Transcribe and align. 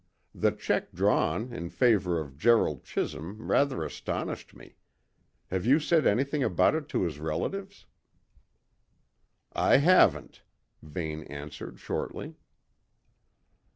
The 0.33 0.49
cheque 0.51 0.93
drawn 0.93 1.53
in 1.53 1.69
favour 1.69 2.19
of 2.19 2.35
Gerald 2.35 2.83
Chisholm 2.83 3.51
rather 3.51 3.83
astonished 3.85 4.55
me. 4.55 4.73
Have 5.51 5.63
you 5.63 5.77
said 5.77 6.07
anything 6.07 6.41
about 6.41 6.73
it 6.73 6.89
to 6.89 7.03
his 7.03 7.19
relatives?" 7.19 7.85
"I 9.53 9.77
haven't," 9.77 10.41
Vane 10.81 11.21
answered 11.25 11.79
shortly. 11.79 12.33